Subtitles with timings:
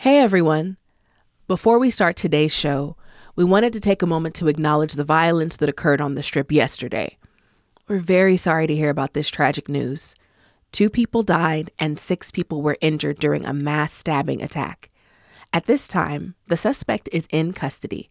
[0.00, 0.78] Hey everyone.
[1.46, 2.96] Before we start today's show,
[3.36, 6.50] we wanted to take a moment to acknowledge the violence that occurred on the strip
[6.50, 7.18] yesterday.
[7.86, 10.14] We're very sorry to hear about this tragic news.
[10.72, 14.88] Two people died and six people were injured during a mass stabbing attack.
[15.52, 18.08] At this time, the suspect is in custody.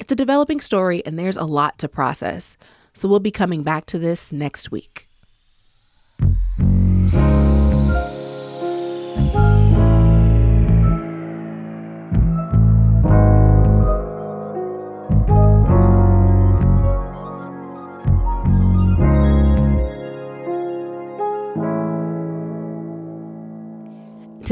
[0.00, 2.56] It's a developing story and there's a lot to process,
[2.94, 5.08] so we'll be coming back to this next week.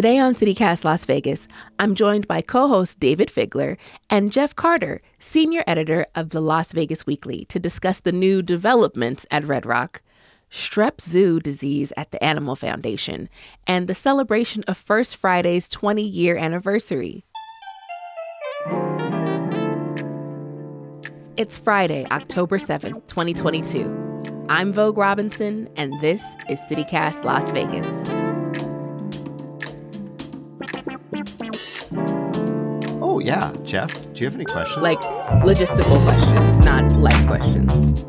[0.00, 1.46] Today on CityCast Las Vegas,
[1.78, 3.76] I'm joined by co host Dayvid Figler
[4.08, 9.26] and Geoff Carter, senior editor of the Las Vegas Weekly, to discuss the new developments
[9.30, 10.00] at Red Rock,
[10.50, 13.28] strep zoo disease at the Animal Foundation,
[13.66, 17.26] and the celebration of First Friday's 20 year anniversary.
[21.36, 24.46] It's Friday, October 7th, 2022.
[24.48, 28.19] I'm Vogue Robinson, and this is CityCast Las Vegas.
[33.20, 34.82] Yeah, Geoff, do you have any questions?
[34.82, 35.00] Like
[35.44, 38.04] logistical questions, not life questions.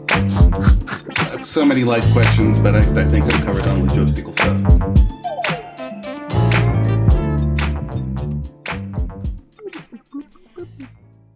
[1.47, 5.20] So many life questions, but I, I think I've covered on logistical stuff.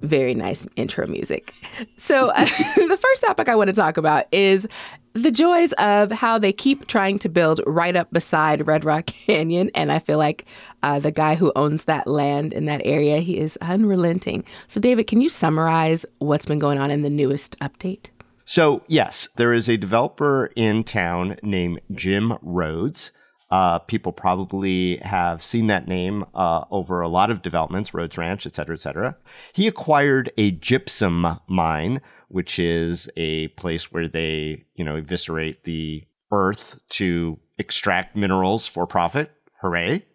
[0.06, 1.54] Very nice intro music.
[1.98, 4.68] So, uh, the first topic I want to talk about is
[5.14, 9.72] the joys of how they keep trying to build right up beside Red Rock Canyon.
[9.74, 10.46] And I feel like
[10.84, 14.44] uh, the guy who owns that land in that area, he is unrelenting.
[14.68, 18.08] So, Dayvid, can you summarize what's been going on in the newest update?
[18.46, 23.12] So, yes, there is a developer in town named Jim Rhodes.
[23.52, 28.46] Uh, people probably have seen that name uh, over a lot of developments, Rhodes Ranch,
[28.46, 29.16] et cetera, et cetera.
[29.54, 36.04] He acquired a gypsum mine, which is a place where they, you know, eviscerate the
[36.32, 39.32] earth to extract minerals for profit.
[39.62, 40.06] Hooray.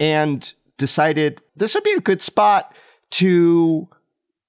[0.00, 2.74] And decided this would be a good spot
[3.10, 3.88] to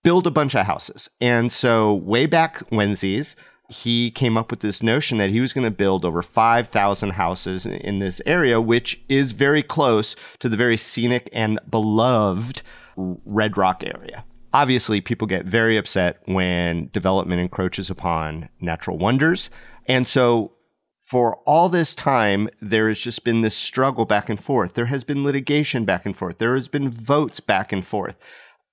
[0.03, 1.09] build a bunch of houses.
[1.21, 3.35] And so, way back Wednesdays,
[3.69, 7.65] he came up with this notion that he was going to build over 5,000 houses
[7.65, 12.61] in this area, which is very close to the very scenic and beloved
[12.95, 14.23] Red Rock area.
[14.53, 19.49] Obviously, people get very upset when development encroaches upon natural wonders.
[19.87, 20.53] And so,
[20.99, 24.73] for all this time, there has just been this struggle back and forth.
[24.73, 26.37] There has been litigation back and forth.
[26.37, 28.21] There has been votes back and forth.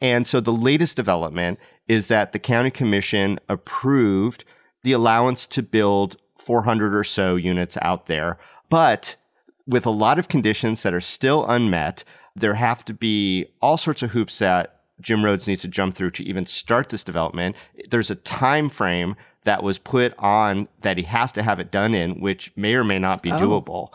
[0.00, 1.58] And so, the latest development
[1.88, 4.44] is that the county commission approved
[4.82, 8.38] the allowance to build 400 or so units out there.
[8.68, 9.16] But
[9.66, 12.04] with a lot of conditions that are still unmet,
[12.34, 16.12] there have to be all sorts of hoops that Jim Rhodes needs to jump through
[16.12, 17.56] to even start this development.
[17.90, 21.94] There's a time frame that was put on that he has to have it done
[21.94, 23.38] in, which may or may not be oh.
[23.38, 23.88] doable.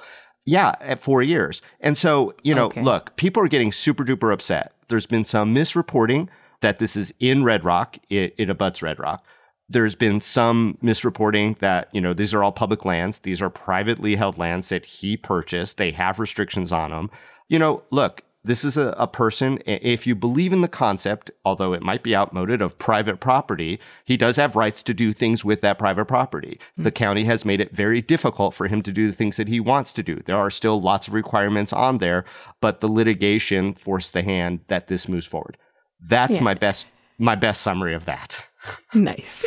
[0.45, 1.61] Yeah, at four years.
[1.81, 2.81] And so, you know, okay.
[2.81, 4.73] look, people are getting super duper upset.
[4.87, 6.29] There's been some misreporting
[6.61, 9.23] that this is in Red Rock, it, it abuts Red Rock
[9.69, 13.19] there's been some misreporting that you know these are all public lands.
[13.19, 15.77] These are privately held lands that he purchased.
[15.77, 17.09] They have restrictions on them
[17.47, 21.73] you know look this is a, a, person if you believe in the concept although
[21.73, 25.61] it might be outmoded of private property he does have rights to do things with
[25.61, 26.59] that private property.
[26.59, 26.83] Mm-hmm.
[26.83, 29.59] the county has made it very difficult for him to do the things that he
[29.59, 30.21] wants to do.
[30.25, 32.25] There are still lots of requirements on there
[32.61, 35.57] but the litigation forced the hand that this moves forward.
[35.99, 36.43] That's yeah.
[36.43, 36.85] my best
[37.17, 38.47] my best summary of that
[38.93, 39.43] Nice.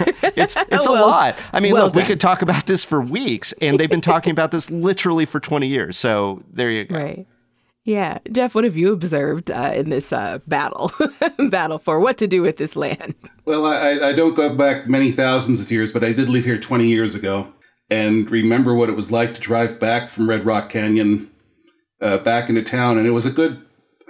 [0.22, 1.38] it's it's well, a lot.
[1.52, 2.02] I mean, well look, done.
[2.02, 5.40] we could talk about this for weeks, and they've been talking about this literally for
[5.40, 5.96] 20 years.
[5.96, 6.96] So there you go.
[6.96, 7.26] Right.
[7.84, 10.90] Yeah, Geoff, what have you observed uh, in this uh, battle,
[11.50, 13.14] battle for what to do with this land?
[13.44, 16.58] Well, I, I don't go back many thousands of years, but I did live here
[16.58, 17.52] 20 years ago,
[17.88, 21.30] and remember what it was like to drive back from Red Rock Canyon
[22.00, 23.64] uh, back into town, and it was a good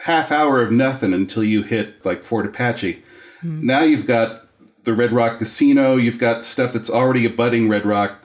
[0.05, 3.03] half hour of nothing until you hit like Fort Apache.
[3.43, 3.63] Mm.
[3.63, 4.43] Now you've got
[4.85, 8.21] the Red Rock Casino, you've got stuff that's already abutting Red Rock.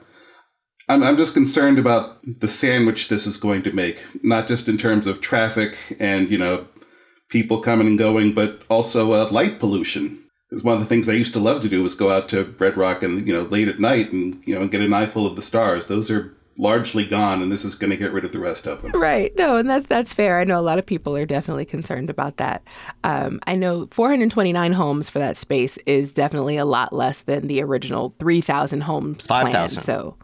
[0.88, 4.78] I'm, I'm just concerned about the sandwich this is going to make, not just in
[4.78, 6.68] terms of traffic and, you know,
[7.30, 10.22] people coming and going, but also uh, light pollution.
[10.50, 12.54] Because one of the things I used to love to do was go out to
[12.58, 15.34] Red Rock and, you know, late at night and, you know, get an eyeful of
[15.34, 15.86] the stars.
[15.86, 18.82] Those are largely gone and this is going to get rid of the rest of
[18.82, 18.92] them.
[18.92, 19.32] Right.
[19.36, 20.38] No, and that's that's fair.
[20.38, 22.62] I know a lot of people are definitely concerned about that.
[23.04, 27.62] Um, I know 429 homes for that space is definitely a lot less than the
[27.62, 29.82] original 3,000 homes 5,000.
[29.82, 30.16] So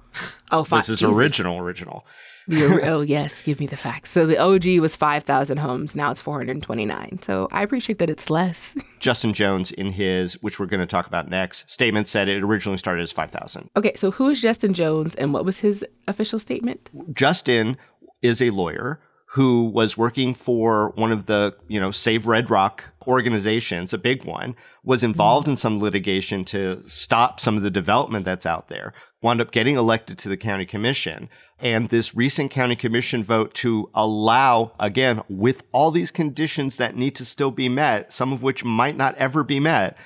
[0.50, 1.14] Oh, fi- This is Jesus.
[1.16, 2.04] original, original.
[2.48, 4.10] The oh yes, give me the facts.
[4.10, 5.94] So the OG was five thousand homes.
[5.94, 7.18] Now it's four hundred twenty nine.
[7.22, 8.74] So I appreciate that it's less.
[9.00, 12.78] Justin Jones, in his, which we're going to talk about next, statement said it originally
[12.78, 13.70] started as 5,000.
[13.76, 16.90] Okay, so who is Justin Jones, and what was his official statement?
[17.14, 17.76] Justin
[18.22, 19.00] is a lawyer
[19.32, 24.24] who was working for one of the, you know, Save Red Rock organizations, a big
[24.24, 25.52] one, was involved mm-hmm.
[25.52, 29.76] in some litigation to stop some of the development that's out there, wound up getting
[29.76, 31.28] elected to the county commission.
[31.58, 37.14] And this recent county commission vote to allow, again, with all these conditions that need
[37.16, 39.96] to still be met, some of which might not ever be met,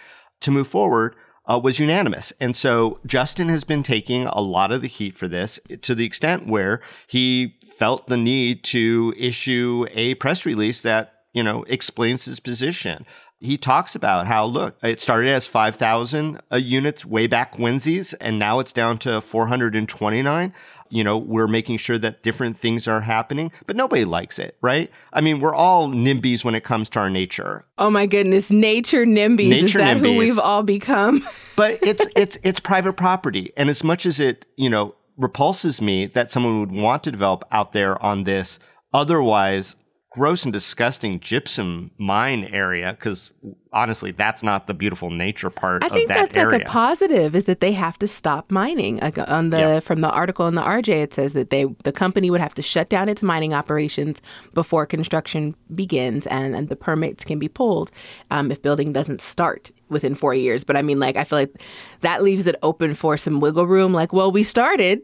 [0.41, 1.15] to move forward
[1.47, 2.33] uh, was unanimous.
[2.41, 6.05] And so Justin has been taking a lot of the heat for this to the
[6.07, 12.25] extent where he felt the need to issue a press release that, you know, explains
[12.25, 13.05] his position.
[13.43, 18.39] He talks about how, look, it started as 5,000 uh, units way back Wednesdays, and
[18.39, 20.53] now it's down to 429.
[20.91, 24.91] You know, we're making sure that different things are happening, but nobody likes it, right?
[25.13, 27.65] I mean, we're all NIMBYs when it comes to our nature.
[27.79, 29.51] Oh my goodness, nature NIMBYs.
[29.53, 30.19] is Nature that who NIMBYs.
[30.19, 31.23] we've all become?
[31.57, 36.07] but it's it's it's private property and as much as it you know repulses me
[36.07, 38.59] that someone would want to develop out there on this
[38.95, 39.75] otherwise
[40.15, 43.33] gross and disgusting gypsum mine area because
[43.73, 46.71] honestly that's not the beautiful nature part I of think that that's area like a
[46.71, 48.99] positive is that they have to stop mining.
[48.99, 52.31] Like on the from the article in the RJ, it says that they the company
[52.31, 54.21] would have to shut down its mining operations
[54.53, 57.91] before construction begins, and, and the permits can be pulled
[58.31, 60.65] um, if building doesn't start within four years.
[60.65, 61.63] But I mean, like I feel like
[62.01, 63.93] that leaves it open for some wiggle room.
[63.95, 65.01] Like, well, we started.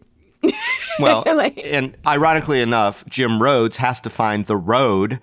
[1.25, 5.21] well Like- and ironically enough jim rhodes has to find the road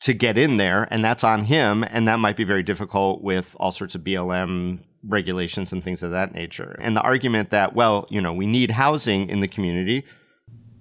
[0.00, 3.56] to get in there and that's on him and that might be very difficult with
[3.60, 6.76] all sorts of blm regulations and things of that nature.
[6.80, 10.04] And the argument that well you know we need housing in the community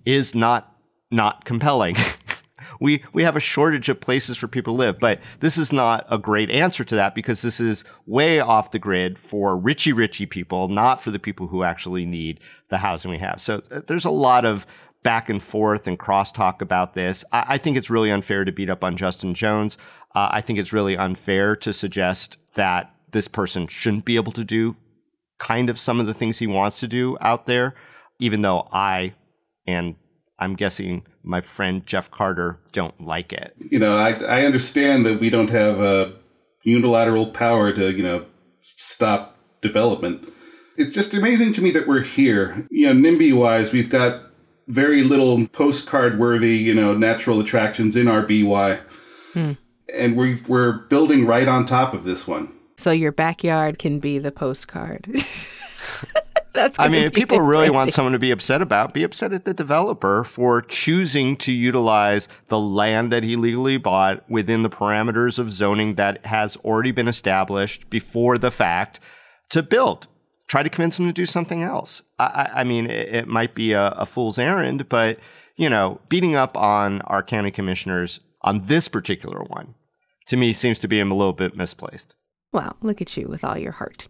[0.06, 0.76] is not
[1.10, 1.96] not compelling
[2.82, 6.06] we we have a shortage of places for people to live but this is not
[6.10, 10.30] a great answer to that because this is way off the grid for richy richy
[10.30, 12.40] people not for the people who actually need
[12.70, 13.40] the housing we have.
[13.40, 14.66] So uh, there's a lot of
[15.04, 17.24] back and forth and crosstalk about this.
[17.32, 19.78] I, I think it's really unfair to beat up on justin jones.
[20.14, 24.44] Uh, i think it's really unfair to suggest that this person shouldn't be able to
[24.44, 24.76] do
[25.38, 27.76] kind of some of the things he wants to do out there
[28.20, 29.14] even though i
[29.66, 29.96] and
[30.42, 33.56] I'm guessing my friend Geoff Carter don't like it.
[33.70, 36.14] You know, I I understand that we don't have a
[36.64, 38.26] unilateral power to you know
[38.76, 40.28] stop development.
[40.78, 42.68] It's just amazing to me that we're here.
[42.72, 44.24] You know, NIMBY wise, we've got
[44.68, 48.80] very little postcard worthy you know natural attractions in our BY,
[49.34, 49.52] hmm.
[49.94, 52.52] and we we're building right on top of this one.
[52.78, 55.08] So your backyard can be the postcard.
[56.54, 56.80] That's.
[56.80, 59.54] I mean, if people really want someone to be upset about, be upset at the
[59.54, 65.52] developer for choosing to utilize the land that he legally bought within the parameters of
[65.52, 69.00] zoning that has already been established before the fact
[69.50, 70.08] to build.
[70.48, 72.02] Try to convince him to do something else.
[72.20, 75.20] I, I, I mean, it, it might be a, a fool's errand, but
[75.56, 79.76] you know, beating up on our county commissioners on this particular one,
[80.28, 82.16] to me, seems to be a little bit misplaced.
[82.52, 84.08] Well, look at you with all your heart.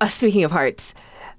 [0.00, 0.94] Uh, speaking of hearts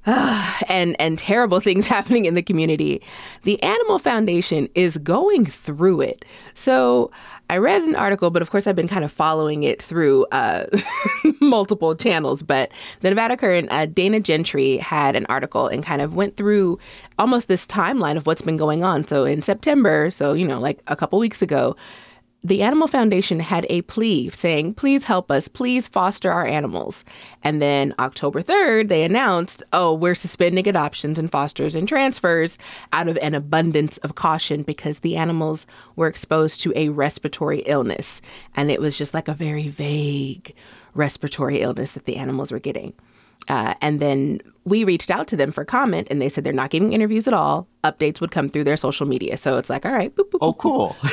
[0.06, 3.02] uh, and and terrible things happening in the community,
[3.44, 6.26] the Animal Foundation is going through it.
[6.54, 7.12] So
[7.50, 10.68] I read an article, but of course I've been kind of following it through uh,
[11.42, 12.44] multiple channels.
[12.44, 12.72] But
[13.02, 16.80] the Nevada Current, uh, Dana Gentry had an article and kind of went through
[17.20, 19.06] almost this timeline of what's been going on.
[19.06, 21.76] So in September, so you know, like a couple weeks ago,
[22.44, 27.06] the Animal Foundation had a plea saying, please help us, please foster our animals.
[27.44, 32.58] And then October 3rd, they announced, oh, we're suspending adoptions and fosters and transfers
[32.94, 38.22] out of an abundance of caution because the animals were exposed to a respiratory illness.
[38.56, 40.56] And it was just like a very vague
[40.96, 42.94] respiratory illness that the animals were getting.
[43.48, 46.70] Uh, and then we reached out to them for comment, and they said they're not
[46.70, 47.68] giving interviews at all.
[47.84, 49.36] Updates would come through their social media.
[49.38, 50.96] So it's like, all right, boop, boop, Oh, boop, cool.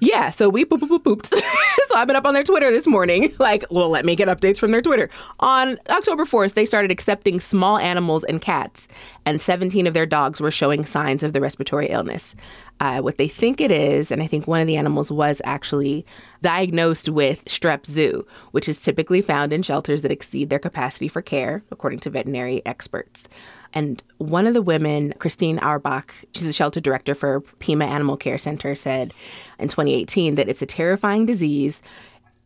[0.00, 1.26] Yeah, so we boop, boop, boop, booped.
[1.88, 3.32] so I've been up on their Twitter this morning.
[3.44, 5.10] Like, well, let me get updates from their Twitter.
[5.40, 8.88] On October 4th, they started accepting small animals and cats,
[9.26, 12.34] and 17 of their dogs were showing signs of the respiratory illness.
[12.84, 16.04] Uh, what they think it is, and I think one of the animals was actually
[16.42, 21.22] diagnosed with strep zoo, which is typically found in shelters that exceed their capacity for
[21.22, 23.26] care, according to veterinary experts.
[23.72, 28.36] And one of the women, Christine Auerbach, she's a shelter director for Pima Animal Care
[28.36, 29.14] Center, said
[29.58, 31.80] in 2018 that it's a terrifying disease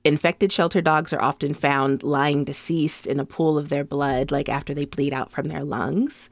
[0.05, 4.49] Infected shelter dogs are often found lying deceased in a pool of their blood, like
[4.49, 6.31] after they bleed out from their lungs.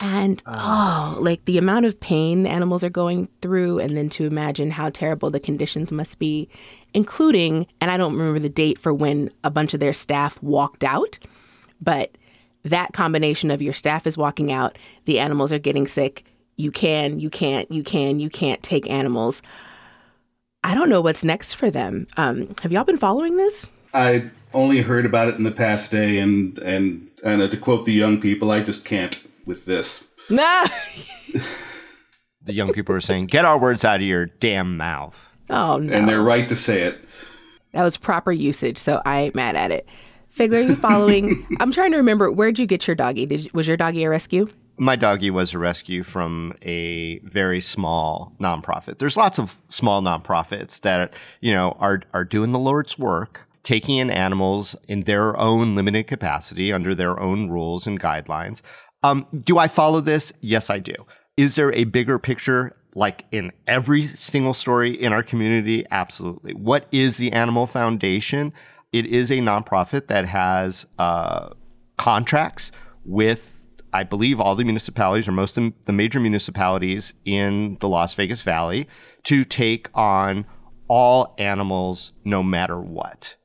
[0.00, 4.26] And oh, like the amount of pain the animals are going through, and then to
[4.26, 6.48] imagine how terrible the conditions must be,
[6.92, 10.82] including, and I don't remember the date for when a bunch of their staff walked
[10.82, 11.18] out,
[11.80, 12.16] but
[12.64, 16.24] that combination of your staff is walking out, the animals are getting sick,
[16.56, 19.42] you can, you can't, you can, you can't take animals.
[20.64, 22.06] I don't know what's next for them.
[22.16, 23.70] Um, have y'all been following this?
[23.94, 27.84] I only heard about it in the past day, and and and uh, to quote
[27.84, 30.08] the young people, I just can't with this.
[30.30, 30.66] Nah.
[32.44, 35.92] The young people are saying, "Get our words out of your damn mouth." oh no.
[35.92, 37.04] And they're right to say it.
[37.72, 39.88] That was proper usage, so I ain't mad at it.
[40.36, 41.46] Figler, are you following?
[41.60, 42.30] I'm trying to remember.
[42.30, 43.26] Where'd you get your doggy?
[43.26, 44.46] Did you, was your doggy a rescue?
[44.78, 48.98] My doggy was a rescue from a very small nonprofit.
[48.98, 53.98] There's lots of small nonprofits that you know are are doing the Lord's work, taking
[53.98, 58.62] in animals in their own limited capacity under their own rules and guidelines.
[59.02, 60.32] Um, do I follow this?
[60.40, 60.94] Yes, I do.
[61.36, 62.76] Is there a bigger picture?
[62.94, 65.86] Like in every single story in our community?
[65.90, 66.52] Absolutely.
[66.52, 68.52] What is the Animal Foundation?
[68.92, 71.50] It is a nonprofit that has uh,
[71.96, 72.70] contracts
[73.06, 78.12] with, I believe, all the municipalities or most of the major municipalities in the Las
[78.14, 78.86] Vegas Valley
[79.24, 80.44] to take on
[80.88, 83.36] all animals no matter what,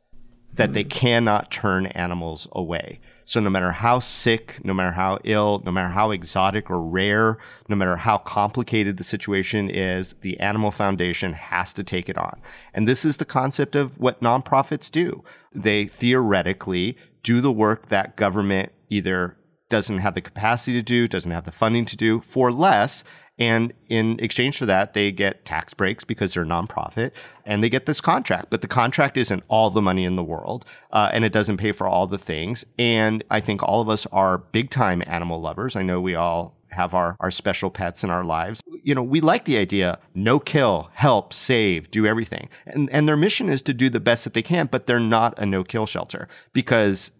[0.55, 2.99] that they cannot turn animals away.
[3.27, 7.37] So, no matter how sick, no matter how ill, no matter how exotic or rare,
[7.67, 12.39] no matter how complicated the situation is, the Animal Foundation has to take it on.
[12.73, 15.25] And this is the concept of what nonprofits do.
[15.53, 19.35] They theoretically do the work that government either
[19.67, 23.03] doesn't have the capacity to do, doesn't have the funding to do for less.
[23.39, 27.11] And in exchange for that, they get tax breaks because they're nonprofit
[27.45, 28.49] and they get this contract.
[28.49, 31.71] But the contract isn't all the money in the world uh, and it doesn't pay
[31.71, 32.65] for all the things.
[32.79, 35.75] And I think all of us are big time animal lovers.
[35.75, 38.61] I know we all have our, our special pets in our lives.
[38.83, 42.49] You know, we like the idea no kill, help, save, do everything.
[42.65, 45.37] And, and their mission is to do the best that they can, but they're not
[45.37, 47.11] a no kill shelter because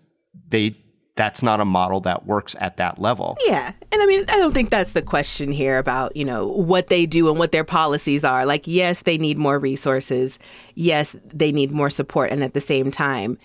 [0.50, 0.78] they
[1.18, 3.38] that's not a model that works at that level.
[3.46, 3.74] Yeah.
[3.92, 7.06] And I mean, I don't think that's the question here about, you know, what they
[7.06, 8.46] do and what their policies are.
[8.46, 10.40] Like, yes, they need more resources.
[10.76, 12.32] Yes, they need more support.
[12.32, 13.38] And at the same time,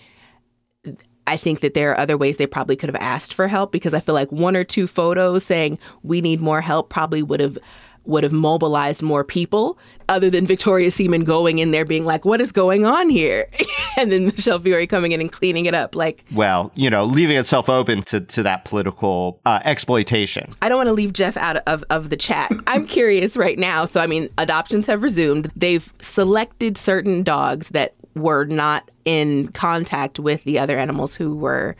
[1.25, 3.93] I think that there are other ways they probably could have asked for help because
[3.93, 7.57] I feel like one or two photos saying we need more help probably would have
[8.05, 9.77] would have mobilized more people
[10.09, 13.47] other than Victoria Seaman going in there being like, what is going on here?
[13.97, 15.95] and then Michele Fiore coming in and cleaning it up.
[15.95, 20.53] Like, Well, you know, leaving itself open to, to that political uh, exploitation.
[20.61, 22.51] I don't want to leave Jeff out of, of the chat.
[22.67, 23.85] I'm curious right now.
[23.85, 25.51] So, I mean, adoptions have resumed.
[25.55, 31.75] They've selected certain dogs that were not in contact with the other animals who were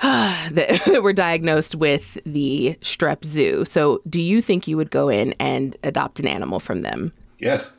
[0.52, 3.64] that, were diagnosed with the strep zoo.
[3.64, 7.12] So, do you think you would go in and adopt an animal from them?
[7.38, 7.76] Yes.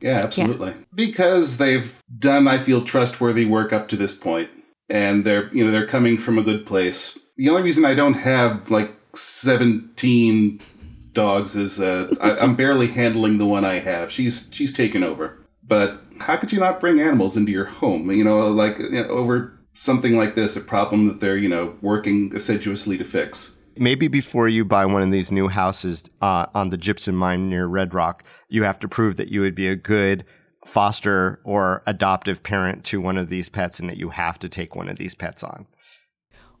[0.00, 0.74] Yeah, absolutely.
[0.94, 4.50] Because they've done, I feel, trustworthy work up to this point,
[4.88, 7.18] and they're you know they're coming from a good place.
[7.36, 10.60] The only reason I don't have like seventeen
[11.12, 14.12] dogs is uh, I, I'm barely handling the one I have.
[14.12, 15.38] She's she's taken over.
[15.66, 18.10] But how could you not bring animals into your home?
[18.10, 21.76] You know, like you know, over something like this, a problem that they're you know
[21.82, 23.56] working assiduously to fix.
[23.78, 27.66] Maybe before you buy one of these new houses uh, on the gypsum mine near
[27.66, 30.24] Red Rock, you have to prove that you would be a good
[30.64, 34.74] foster or adoptive parent to one of these pets and that you have to take
[34.74, 35.66] one of these pets on.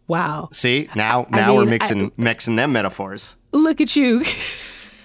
[0.08, 0.48] Wow.
[0.52, 3.36] See, now I now we're mixing I- mixing them metaphors.
[3.52, 4.24] Look at you.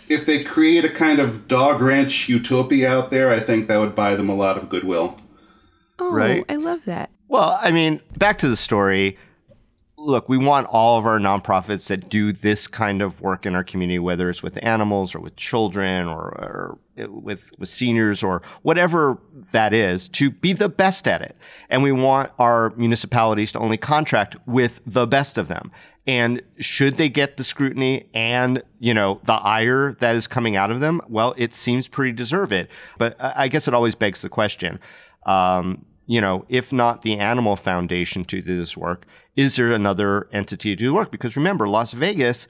[0.09, 3.95] If they create a kind of dog ranch utopia out there, I think that would
[3.95, 5.15] buy them a lot of goodwill.
[5.99, 6.43] Oh, Right.
[6.49, 7.11] I love that.
[7.31, 9.17] Well, I mean, back to the story.
[9.95, 13.63] Look, we want all of our nonprofits that do this kind of work in our
[13.63, 19.17] community, whether it's with animals or with children or, or with with seniors or whatever
[19.53, 21.37] that is, to be the best at it.
[21.69, 25.71] And we want our municipalities to only contract with the best of them.
[26.05, 30.69] And should they get the scrutiny and, you know, the ire that is coming out
[30.69, 32.67] of them, well, it seems pretty deserved.
[32.97, 34.81] But I guess it always begs the question.
[35.25, 39.05] Um, you know, if not the Animal Foundation to do this work,
[39.37, 41.09] is there another entity to do the work?
[41.09, 42.49] Because remember, Las Vegas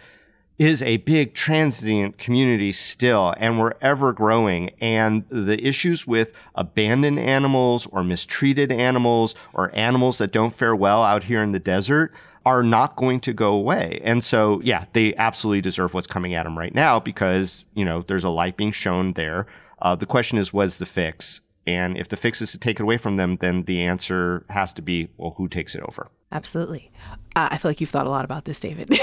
[0.57, 4.71] is a big transient community still, and we're ever growing.
[4.81, 11.03] And the issues with abandoned animals or mistreated animals or animals that don't fare well
[11.03, 14.01] out here in the desert are not going to go away.
[14.03, 18.01] And so, yeah, they absolutely deserve what's coming at them right now because, you know,
[18.07, 19.45] there's a light being shown there.
[19.79, 21.41] Uh, the question is, what's the fix?
[21.75, 24.73] And if the fix is to take it away from them, then the answer has
[24.75, 26.09] to be, well, who takes it over?
[26.31, 26.91] Absolutely.
[27.35, 28.89] Uh, I feel like you've thought a lot about this, Dayvid.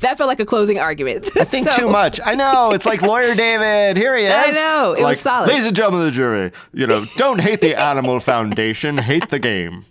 [0.00, 1.30] that felt like a closing argument.
[1.36, 1.78] I think so.
[1.78, 2.20] too much.
[2.24, 2.72] I know.
[2.72, 3.96] It's like lawyer Dayvid.
[3.96, 4.32] Here he is.
[4.32, 4.92] I know.
[4.92, 5.48] It like, was solid.
[5.48, 9.38] Ladies and gentlemen of the jury, you know, don't hate the Animal Foundation, hate the
[9.38, 9.84] game.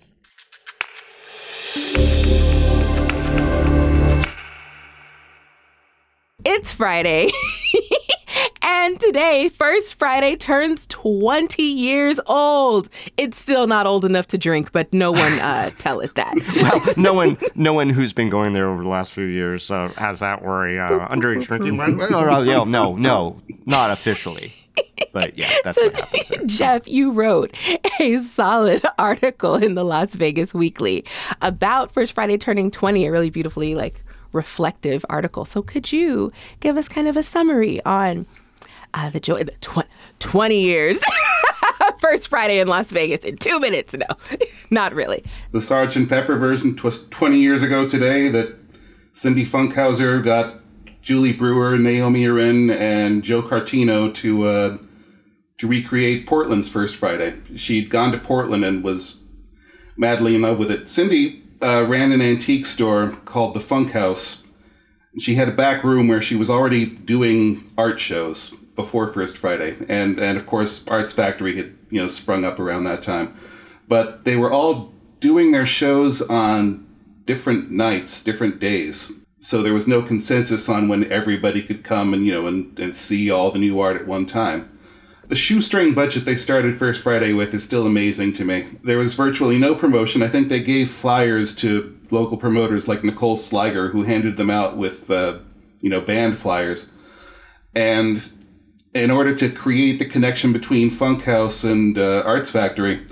[6.45, 7.29] It's Friday.
[8.81, 12.87] And today, First Friday turns 20 years old.
[13.17, 16.33] It's still not old enough to drink, but no one uh, tell it that.
[16.55, 19.89] well, no one, no one who's been going there over the last few years uh,
[19.97, 20.79] has that worry.
[20.79, 21.75] Uh, underage drinking?
[21.75, 24.53] no, no, no, not officially.
[25.11, 26.57] But yeah, that's so, what happens.
[26.57, 27.53] Geoff, you wrote
[27.99, 31.03] a solid article in the Las Vegas Weekly
[31.41, 33.05] about First Friday turning 20.
[33.05, 35.43] A really beautifully like reflective article.
[35.43, 36.31] So could you
[36.61, 38.25] give us kind of a summary on
[38.93, 39.87] uh, the joy, the tw-
[40.19, 41.01] 20 years.
[41.99, 43.93] First Friday in Las Vegas in two minutes.
[43.93, 44.05] No,
[44.69, 45.23] not really.
[45.51, 48.55] The Sergeant Pepper version was 20 years ago today that
[49.11, 50.61] Cindy Funkhouser got
[51.01, 54.77] Julie Brewer, Naomi Arin, and Joe Cartino to uh,
[55.57, 57.35] to recreate Portland's First Friday.
[57.55, 59.23] She'd gone to Portland and was
[59.97, 60.89] madly in love with it.
[60.89, 64.47] Cindy uh, ran an antique store called the Funk House.
[65.19, 69.75] She had a back room where she was already doing art shows before First Friday,
[69.89, 73.35] and and of course Arts Factory had you know sprung up around that time,
[73.89, 76.87] but they were all doing their shows on
[77.25, 79.11] different nights, different days.
[79.41, 82.95] So there was no consensus on when everybody could come and you know and, and
[82.95, 84.79] see all the new art at one time.
[85.27, 88.69] The shoestring budget they started First Friday with is still amazing to me.
[88.81, 90.23] There was virtually no promotion.
[90.23, 94.77] I think they gave flyers to local promoters like Nicole Sliger, who handed them out
[94.77, 95.39] with, uh,
[95.81, 96.93] you know, band flyers.
[97.75, 98.23] And
[98.93, 103.05] in order to create the connection between Funkhouse and uh, Arts Factory,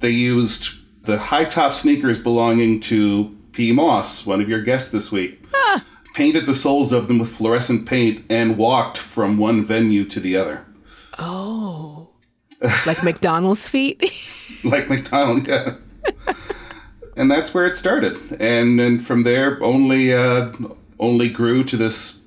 [0.00, 0.70] they used
[1.04, 3.72] the high top sneakers belonging to P.
[3.72, 5.44] Moss, one of your guests this week.
[5.54, 5.84] Ah.
[6.14, 10.36] Painted the soles of them with fluorescent paint and walked from one venue to the
[10.36, 10.64] other.
[11.18, 12.08] Oh.
[12.86, 14.12] like McDonald's feet?
[14.64, 15.76] like McDonald's, yeah.
[17.16, 18.36] and that's where it started.
[18.40, 20.52] And then from there only uh,
[20.98, 22.23] only grew to this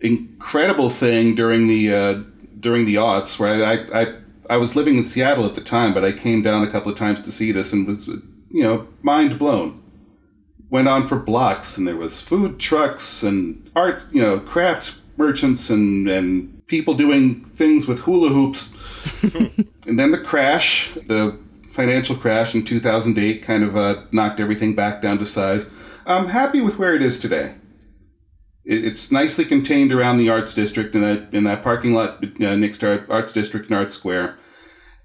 [0.00, 2.22] incredible thing during the uh,
[2.58, 4.14] during the aughts, where I, I
[4.50, 6.98] I was living in Seattle at the time, but I came down a couple of
[6.98, 9.82] times to see this and was you know mind blown.
[10.70, 15.70] Went on for blocks, and there was food trucks and art, you know, craft merchants
[15.70, 18.76] and and people doing things with hula hoops.
[19.86, 21.38] and then the crash, the
[21.70, 25.70] financial crash in 2008, kind of uh, knocked everything back down to size.
[26.04, 27.54] I'm happy with where it is today
[28.68, 32.78] it's nicely contained around the arts district in that in that parking lot uh, next
[32.78, 34.38] to arts district and arts square.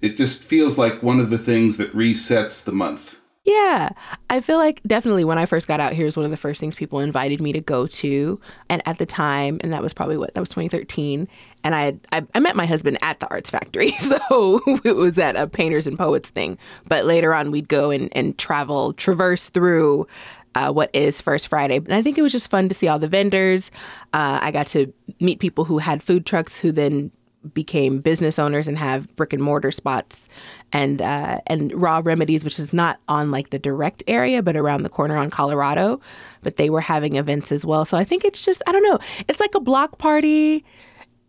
[0.02, 3.20] It just feels like one of the things that resets the month.
[3.44, 3.90] Yeah.
[4.30, 6.60] I feel like definitely when i first got out here is one of the first
[6.60, 8.40] things people invited me to go to.
[8.68, 11.28] And at the time and that was probably what that was 2013
[11.62, 13.94] and i had, I, I met my husband at the arts factory.
[13.98, 16.58] So it was at a painters and poets thing.
[16.86, 20.06] But later on we'd go and, and travel traverse through
[20.54, 21.76] uh, what is First Friday.
[21.76, 23.70] And I think it was just fun to see all the vendors.
[24.12, 27.10] Uh, I got to meet people who had food trucks who then
[27.52, 30.26] became business owners and have brick and mortar spots
[30.72, 34.82] and uh, and raw remedies which is not on like the direct area but around
[34.82, 36.00] the corner on colorado
[36.42, 38.98] but they were having events as well so i think it's just i don't know
[39.28, 40.64] it's like a block party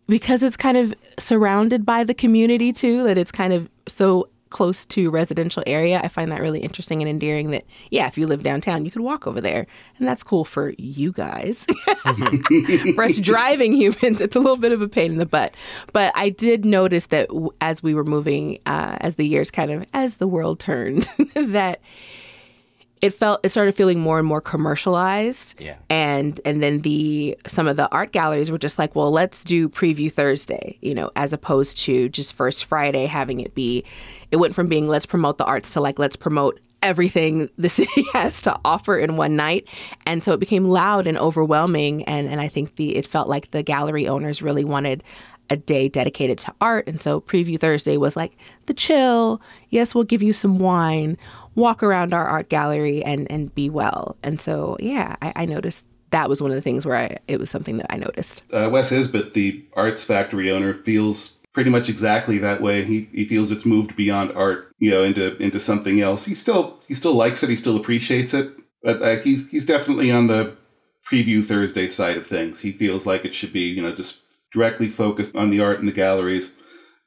[0.06, 4.86] because it's kind of surrounded by the community too that it's kind of so close
[4.86, 8.42] to residential area, I find that really interesting and endearing that, yeah, if you live
[8.42, 9.66] downtown, you could walk over there.
[9.98, 11.66] And that's cool for you guys.
[12.94, 15.52] for us driving humans, it's a little bit of a pain in the butt.
[15.92, 17.28] But I did notice that
[17.60, 21.82] as we were moving, uh, as the years kind of, as the world turned, that
[23.06, 25.54] it felt it started feeling more and more commercialized.
[25.60, 25.76] Yeah.
[25.88, 29.68] And and then the some of the art galleries were just like, well, let's do
[29.68, 33.84] preview Thursday, you know, as opposed to just first Friday having it be
[34.32, 38.04] it went from being let's promote the arts to like let's promote everything the city
[38.12, 39.68] has to offer in one night.
[40.04, 43.52] And so it became loud and overwhelming and and I think the it felt like
[43.52, 45.04] the gallery owners really wanted
[45.50, 46.86] a day dedicated to art.
[46.88, 49.40] And so Preview Thursday was like the chill.
[49.70, 51.16] Yes, we'll give you some wine
[51.56, 54.16] walk around our art gallery and and be well.
[54.22, 57.40] And so yeah, I, I noticed that was one of the things where I, it
[57.40, 58.42] was something that I noticed.
[58.52, 62.84] Uh, Wes Isbutt, the arts factory owner, feels pretty much exactly that way.
[62.84, 66.26] He he feels it's moved beyond art, you know, into into something else.
[66.26, 67.50] He still he still likes it.
[67.50, 70.56] He still appreciates it, but uh, he's he's definitely on the
[71.04, 72.60] preview Thursday side of things.
[72.60, 75.86] He feels like it should be you know just directly focused on the art in
[75.86, 76.56] the galleries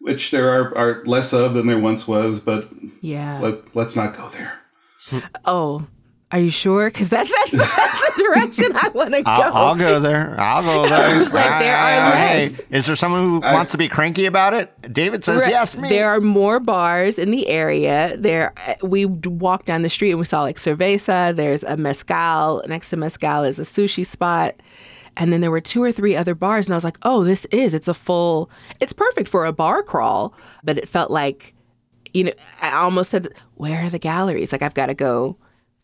[0.02, 2.70] which there are, are less of than there once was, but
[3.02, 3.40] Yeah.
[3.42, 4.60] let, let's not go there.
[5.46, 5.88] oh,
[6.32, 6.90] are you sure?
[6.90, 9.30] Because that's, that's, that's the direction I want to go.
[9.32, 10.40] I'll, I'll go there.
[10.40, 11.06] I'll go there.
[11.06, 14.26] I was like, there are ah, Hey, is there someone who wants to be cranky
[14.26, 14.72] about it?
[14.84, 15.50] Dayvid says Right.
[15.50, 15.76] yes.
[15.76, 15.90] Me.
[15.90, 18.16] There are more bars in the area.
[18.16, 21.36] There, uh, we walked down the street and we saw like cerveza.
[21.36, 24.56] There's a mezcal next to mezcal is a sushi spot,
[25.20, 26.66] and then there were two or three other bars.
[26.66, 28.50] And I was like, oh, this is it's a full.
[28.80, 31.54] It's perfect for a bar crawl, but it felt like,
[32.14, 34.52] you know, I almost said, where are the galleries?
[34.52, 35.38] Like I've got to go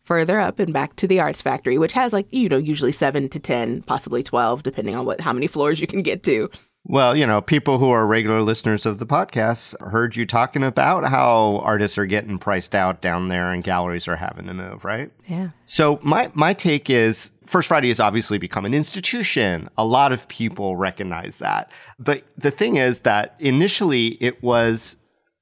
[0.04, 3.28] further up and back to the arts factory which has like you know usually 7
[3.28, 6.48] to 10 possibly 12 depending on what how many floors you can get to
[6.88, 11.04] Well, you know, people who are regular listeners of the podcast heard you talking about
[11.08, 15.10] how artists are getting priced out down there and galleries are having to move, right?
[15.26, 19.68] yeah So my my take is First Friday has obviously become an institution.
[19.76, 21.70] A lot of people recognize that.
[21.98, 24.96] But the thing is that initially it was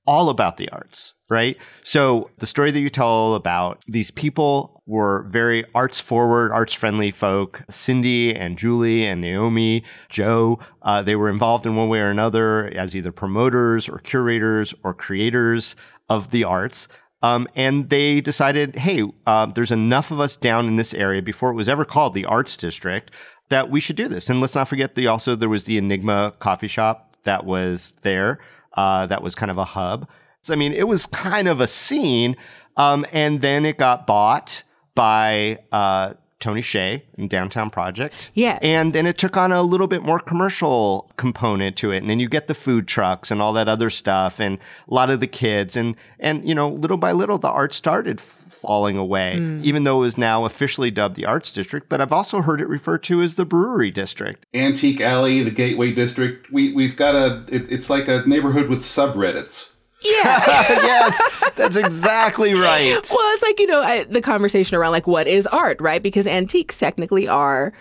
[0.06, 1.56] all about the arts, right?
[1.82, 7.10] So the story that you tell about these people were very arts forward, arts friendly
[7.10, 7.62] folk.
[7.70, 12.66] Cindy and Julie and Naomi, Joe, uh, they were involved in one way or another
[12.74, 15.74] as either promoters or curators or creators
[16.08, 16.86] of the arts.
[17.22, 21.50] Um, and they decided, hey, uh, there's enough of us down in this area before
[21.50, 23.10] it was ever called the Arts District
[23.48, 24.28] that we should do this.
[24.28, 28.40] And let's not forget the also there was the Enigma coffee shop that was there.
[28.74, 30.08] Uh, that was kind of a hub.
[30.42, 32.36] So I mean, it was kind of a scene.
[32.76, 34.62] Um, and then it got bought
[34.94, 38.30] by uh, Tony Hsieh in Downtown Project.
[38.34, 38.58] Yeah.
[38.60, 41.98] And then it took on a little bit more commercial component to it.
[41.98, 44.58] And then you get the food trucks and all that other stuff and
[44.88, 45.76] a lot of the kids.
[45.76, 49.60] And, and you know, little by little, the art started f- falling away, hmm.
[49.62, 51.88] even though it was now officially dubbed the Arts District.
[51.88, 54.44] But I've also heard it referred to as the Brewery District.
[54.54, 56.50] Antique Alley, the Gateway District.
[56.52, 57.44] We we've got a.
[57.48, 59.76] It, it's like a neighborhood with subreddits.
[60.02, 61.22] yeah yes,
[61.56, 63.08] that's exactly right.
[63.10, 66.02] Well, it's like you know I, the conversation around like what is art, right?
[66.02, 67.72] Because antiques technically are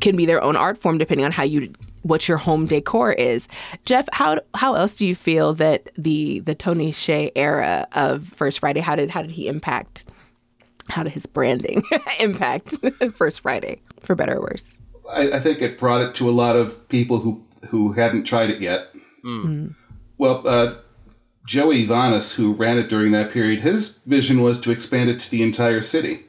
[0.00, 1.72] can be their own art form depending on how you
[2.06, 3.48] what your home decor is.
[3.84, 8.60] Geoff, how how else do you feel that the the Tony Hsieh era of First
[8.60, 10.04] Friday how did how did he impact
[10.88, 11.82] how did his branding
[12.20, 12.74] impact
[13.14, 14.78] First Friday for better or worse?
[15.10, 18.50] I, I think it brought it to a lot of people who who hadn't tried
[18.50, 18.88] it yet.
[20.18, 20.76] Well, uh,
[21.46, 25.30] Joey Vanas, who ran it during that period, his vision was to expand it to
[25.30, 26.26] the entire city.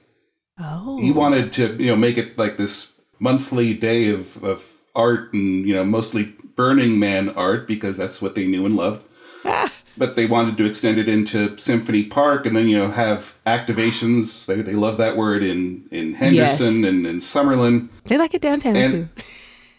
[0.60, 4.66] Oh, He wanted to, you know, make it like this monthly day of, of
[4.96, 9.04] art and, you know, mostly Burning Man art because that's what they knew and loved.
[9.98, 14.46] but they wanted to extend it into Symphony Park and then, you know, have activations.
[14.46, 17.90] They, they love that word in, in Henderson and in Summerlin.
[18.06, 19.24] they like it downtown And- too.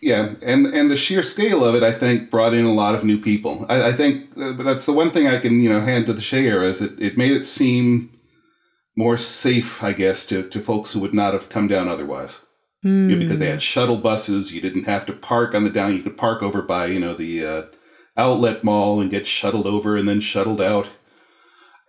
[0.00, 3.02] Yeah, and and the sheer scale of it, I think, brought in a lot of
[3.02, 3.66] new people.
[3.68, 6.20] I, I think uh, that's the one thing I can you know hand to the
[6.20, 8.16] Hsieh era is it, it made it seem
[8.96, 12.46] more safe, I guess, to, to folks who would not have come down otherwise.
[12.84, 15.96] You know, because they had shuttle buses, you didn't have to park on the down.
[15.96, 17.62] You could park over by you know the uh,
[18.18, 20.88] outlet mall and get shuttled over and then shuttled out.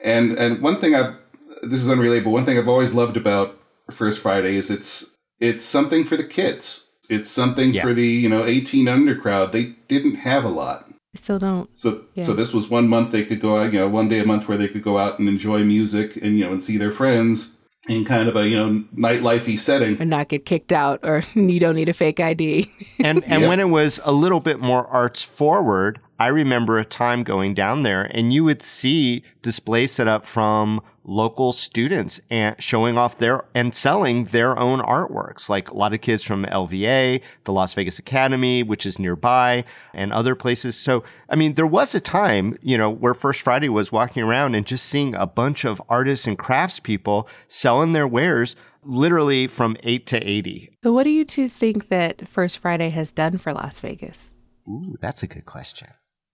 [0.04, 1.16] And and one thing I
[1.64, 3.60] this is unrelated, but one thing I've always loved about
[3.92, 6.90] First Friday is it's it's something for the kids.
[7.10, 7.82] It's something Yeah.
[7.82, 9.52] for the you know eighteen under crowd.
[9.52, 11.70] They didn't have a lot, I still don't.
[11.78, 12.24] so Yeah.
[12.24, 14.48] so this was one month they could go out, you know, one day a month
[14.48, 17.58] where they could go out and enjoy music and you know and see their friends
[17.88, 19.98] in kind of a you know nightlifey setting.
[20.00, 22.72] and not get kicked out, or you don't need a fake ID.
[23.00, 23.50] And and Yep.
[23.50, 27.84] when it was a little bit more arts forward, I remember a time going down
[27.84, 33.46] there and you would see displays set up from local students and showing off their
[33.56, 35.48] and selling their own artworks.
[35.48, 40.12] Like a lot of kids from LVA, the Las Vegas Academy, which is nearby, and
[40.12, 40.76] other places.
[40.76, 44.56] So I mean, there was a time, you know, where First Friday was walking around
[44.56, 50.06] and just seeing a bunch of artists and craftspeople selling their wares literally from eight
[50.08, 50.70] to eighty.
[50.84, 54.32] so, what do you two think that First Friday has done for Las Vegas?
[54.68, 55.88] Ooh, that's a good question.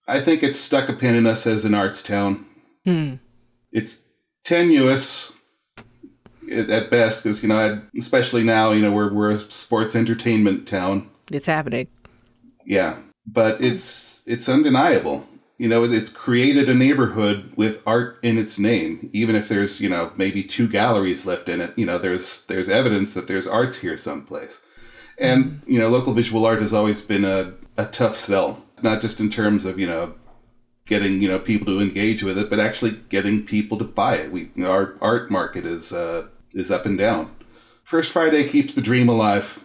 [0.07, 2.45] I think it's stuck a pin in us as an arts town.
[2.85, 3.15] Hmm.
[3.71, 4.03] It's
[4.43, 5.35] tenuous
[6.51, 11.09] at best because you know, especially now, you know, we're we're a sports entertainment town.
[11.31, 11.87] It's happening.
[12.65, 15.27] Yeah, but it's it's undeniable.
[15.57, 19.09] You know, it's created a neighborhood with art in its name.
[19.13, 22.69] Even if there's you know maybe two galleries left in it, you know, there's there's
[22.69, 24.65] evidence that there's arts here someplace.
[25.17, 29.19] And you know, local visual art has always been a a tough sell, not just
[29.19, 30.15] in terms of you know
[30.85, 34.31] getting you know people to engage with it, but actually getting people to buy it.
[34.31, 37.35] We you know, our art market is uh, is up and down.
[37.83, 39.59] First Friday keeps the dream alive.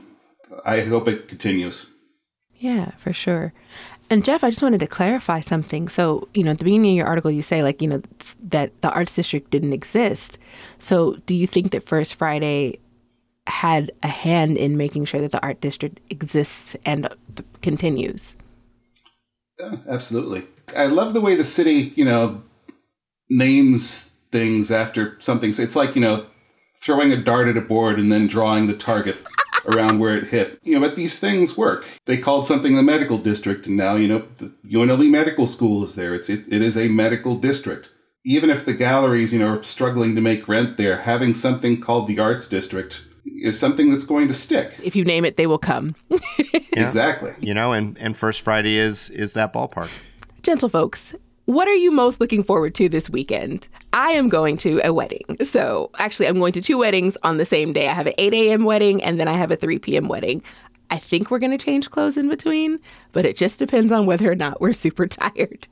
[0.64, 1.94] I hope it continues.
[2.56, 3.52] Yeah, for sure.
[4.11, 5.88] And Geoff, I just wanted to clarify something.
[5.88, 8.02] So, you know, at the beginning of your article, you say, like, you know,
[8.42, 10.37] that the arts district didn't exist.
[10.78, 12.80] So, do you think that First Friday
[13.46, 17.09] had a hand in making sure that the art district exists and
[17.62, 18.35] continues?
[19.88, 20.44] Absolutely.
[20.77, 22.42] I love the way the city, you know,
[23.29, 25.53] names things after something.
[25.57, 26.27] It's like, you know,
[26.77, 29.16] throwing a dart at a board and then drawing the target
[29.66, 30.59] around where it hit.
[30.62, 31.87] You know, but these things work.
[32.07, 35.94] They called something the medical district, and now, you know, the UNLV Medical School is
[35.94, 36.14] there.
[36.14, 37.90] It's, it, it is a medical district.
[38.25, 42.07] Even if the galleries, you know, are struggling to make rent there, having something called
[42.07, 44.74] the arts district is something that's going to stick.
[44.83, 45.94] If you name it, they will come.
[46.11, 46.87] yeah.
[46.87, 47.35] Exactly.
[47.40, 49.90] You know, and, and First Friday is is that ballpark.
[50.42, 51.14] Gentle folks,
[51.50, 53.68] what are you most looking forward to this weekend?
[53.92, 55.24] I am going to a wedding.
[55.42, 57.88] So, actually, I'm going to two weddings on the same day.
[57.88, 58.64] I have an 8 a.m.
[58.64, 60.06] wedding and then I have a 3 p.m.
[60.06, 60.42] wedding.
[60.90, 62.78] I think we're going to change clothes in between,
[63.12, 65.66] but it just depends on whether or not we're super tired.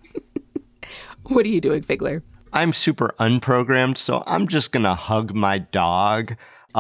[1.25, 2.23] what are you doing, Figler?
[2.53, 6.35] I'm super unprogrammed, so I'm just going to hug my dog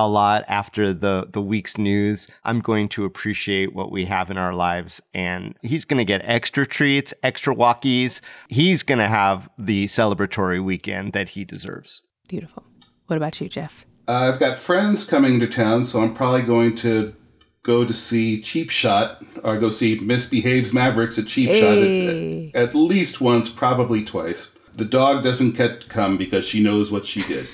[0.04, 2.28] a lot after the the week's news.
[2.44, 6.22] I'm going to appreciate what we have in our lives and he's going to get
[6.24, 8.20] extra treats, extra walkies.
[8.48, 12.02] He's going to have the celebratory weekend that he deserves.
[12.28, 12.64] Beautiful.
[13.06, 13.86] What about you, Geoff?
[14.06, 17.14] Uh, I've got friends coming to town, so I'm probably going to
[17.62, 22.50] go to see Cheap Shot or go see Misbehaves Mavericks at Cheap hey.
[22.52, 24.56] Shot at, at, least once, probably twice.
[24.72, 27.46] The dog doesn't get come because she knows what she did.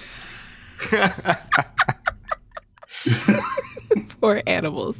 [4.21, 4.97] Poor animals.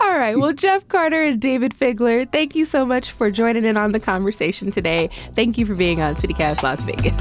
[0.00, 0.38] All right.
[0.38, 4.00] Well, Geoff Carter and Dayvid Figler, thank you so much for joining in on the
[4.00, 5.10] conversation today.
[5.34, 7.14] Thank you for being on CityCast Las Vegas.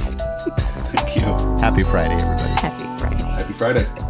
[0.93, 1.23] Thank you.
[1.59, 2.53] Happy Friday, everybody.
[2.61, 3.23] Happy Friday.
[3.23, 4.08] Happy Friday.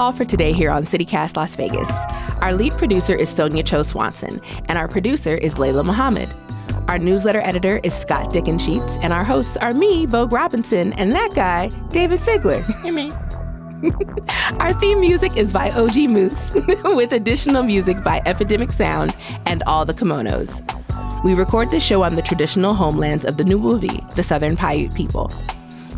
[0.00, 1.90] All for today here on CityCast Las Vegas.
[2.40, 6.26] Our lead producer is Sonia Cho Swanson, and our producer is Layla Muhammad.
[6.88, 11.34] Our newsletter editor is Scott Dickensheets, and our hosts are me, Vogue Robinson, and that
[11.34, 12.62] guy, Dayvid Figler.
[12.82, 13.12] Hey, me.
[14.58, 16.50] Our theme music is by OG Moose,
[16.84, 20.62] with additional music by Epidemic Sound and All the Kimonos.
[21.24, 25.30] We record this show on the traditional homelands of the Nuwuvi, the Southern Paiute people.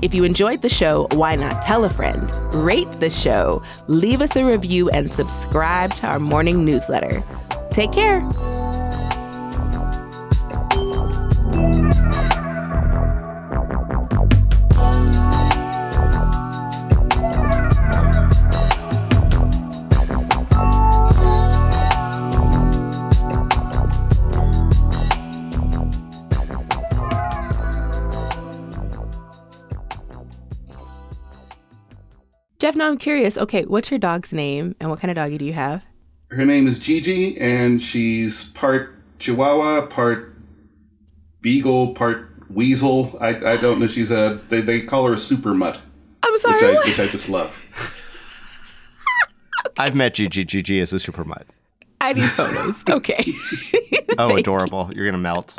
[0.03, 2.29] If you enjoyed the show, why not tell a friend?
[2.53, 7.23] Rate the show, leave us a review, and subscribe to our morning newsletter.
[7.71, 8.21] Take care.
[32.92, 33.38] I'm curious.
[33.38, 35.83] Okay, what's your dog's name and what kind of doggy do you have?
[36.28, 40.37] Her name is Gigi, and she's part Chihuahua, part
[41.40, 43.16] Beagle, part Weasel.
[43.18, 43.87] I, I don't know.
[43.87, 45.81] She's a they, they call her a super mutt.
[46.22, 47.66] I'm sorry, which I, which I just love.
[49.78, 50.44] I've met Gigi.
[50.44, 51.46] Gigi is a super mutt.
[51.98, 52.85] I need photos.
[52.90, 53.24] Okay.
[54.18, 54.88] oh, adorable!
[54.90, 54.96] You.
[54.96, 55.59] You're gonna melt.